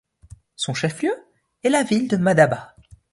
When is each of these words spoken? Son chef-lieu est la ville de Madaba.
Son 0.55 0.73
chef-lieu 0.73 1.13
est 1.61 1.69
la 1.69 1.83
ville 1.83 2.07
de 2.07 2.17
Madaba. 2.17 2.73